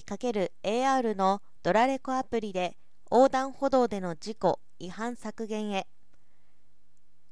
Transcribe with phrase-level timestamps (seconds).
[0.00, 2.76] AI×AR のドラレコアプリで
[3.10, 5.86] 横断歩道での事故・違反削減へ。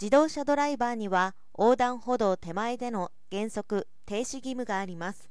[0.00, 5.30] 自動車ドライバーには横断歩道手前での原則停止義務があります。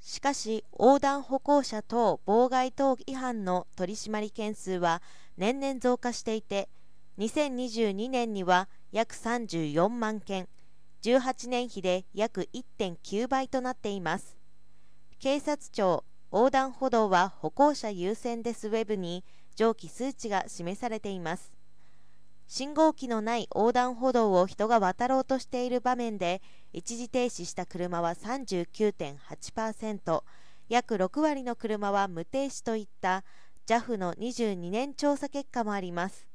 [0.00, 5.02] しかし横断歩行者等妨害等違反の取り締まり件数は
[5.36, 6.68] 年々増加していて
[7.18, 10.48] 2022年には約34万件
[11.02, 14.36] 18年比で約1.9倍となっています。
[15.18, 18.68] 警察庁横断歩道は歩行者優先です。
[18.68, 19.24] ウェブに
[19.56, 21.52] 上記数値が示されています。
[22.46, 30.22] 信号機のない横断歩道を人が渡ろうとしている場面で一時停止した車は39.8%
[30.68, 33.24] 約6割の車は無停止といった
[33.66, 36.26] JAF の22年調査結果もあります。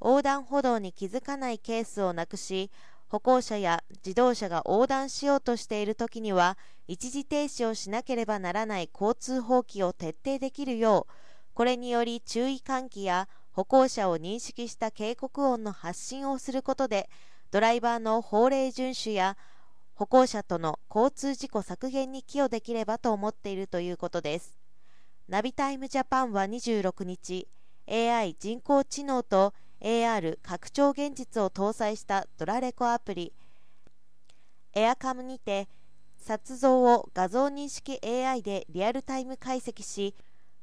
[0.00, 2.72] 横断歩道に気づかないケースをなくし
[3.12, 6.56] 歩行者や自動車が横断しようとしている時には
[6.88, 11.12] 一時停止をしなければならない交通法規を徹底できるよう
[11.52, 17.10] これにより注意喚起や歩行者を認識した警告音の発信をすることで
[17.50, 19.36] ドライバーの法令遵守や
[19.92, 24.58] 歩行者との交通事故削減に寄与できればと思っているということです。
[25.28, 27.46] ナビタイムジャパンは26日
[27.86, 29.52] AI 人工知能と
[29.84, 33.32] AR 拡張現実を搭載したドラレコアプリ。
[34.74, 35.68] エアカムにて
[36.16, 40.14] 撮像を画像認識 AI でリアルタイム解析し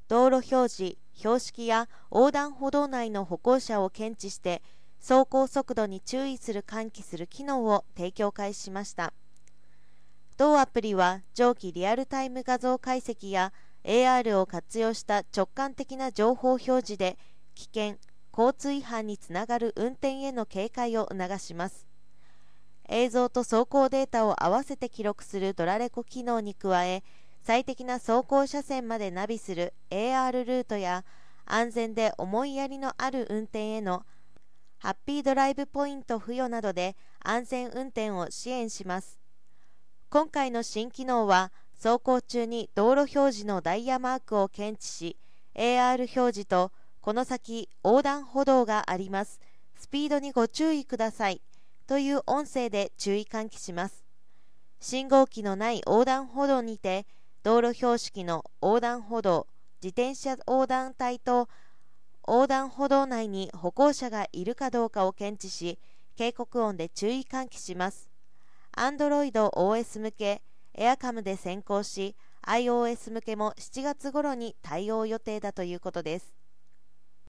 [0.07, 4.61] 道路表示標識や横断歩道内の歩行者を検知して
[5.01, 9.13] 走行速度に注意する喚起する機能を提供開始しました。
[10.37, 13.51] 同アプリは上記リアルタイム画像解析や
[13.83, 17.17] AR を活用した直感的な情報表示で
[17.55, 17.97] 危険
[18.39, 21.85] 交通違反につながる運転への警戒を促します。
[22.87, 27.03] 映像と走行データを合わせて記録するドラレコ機能に加え
[27.41, 31.03] 最適な走行車線までナビする AR ルートや
[31.45, 34.05] 安全で思いやりのある運転への
[34.77, 39.19] ハッピードライブポイント付与などで安全運転を支援します。
[40.09, 45.17] 今回の新機能は走行中に道路表示のダイヤマークを検知し
[45.55, 49.39] AR 表示とこの先横断歩道があります。
[49.75, 51.41] スピードにご注意ください。
[51.87, 54.03] という音声で注意喚起します。
[54.81, 57.05] 信号機のない横断歩道にて
[57.43, 59.47] 道路標識の横断歩道
[59.81, 61.49] 自転車横断帯と
[62.27, 65.79] 横断歩道内に歩行者がいるかどうかを検知し
[66.15, 68.09] 警告音で注意喚起します。
[68.77, 70.41] Android OS 向け
[70.77, 76.38] AirCam で先行し iOS 向けも7月頃に対応予定だということです。